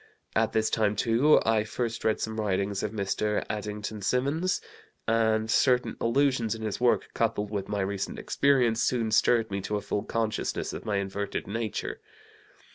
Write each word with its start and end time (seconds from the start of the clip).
At 0.35 0.51
this 0.53 0.71
time, 0.71 0.95
too, 0.95 1.39
I 1.45 1.63
first 1.63 2.03
read 2.03 2.19
some 2.19 2.39
writings 2.41 2.81
of 2.81 2.89
Mr. 2.91 3.45
Addington 3.51 4.01
Symonds, 4.01 4.59
and 5.07 5.47
certain 5.47 5.95
allusions 6.01 6.55
in 6.55 6.63
his 6.63 6.81
work, 6.81 7.09
coupled 7.13 7.51
with 7.51 7.69
my 7.69 7.81
recent 7.81 8.17
experience, 8.17 8.81
soon 8.81 9.11
stirred 9.11 9.51
me 9.51 9.61
to 9.61 9.75
a 9.77 9.81
full 9.81 10.01
consciousness 10.01 10.73
of 10.73 10.85
my 10.85 10.95
inverted 10.95 11.45
nature. 11.45 12.01